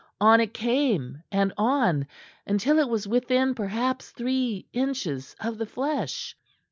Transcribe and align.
On 0.19 0.41
it 0.41 0.51
came 0.51 1.21
and 1.31 1.53
on, 1.59 2.07
until 2.47 2.79
it 2.79 2.89
was 2.89 3.07
within 3.07 3.53
perhaps 3.53 4.09
three 4.09 4.67
inches 4.73 5.35
of 5.39 5.59
the 5.59 5.67
flesh. 5.67 6.35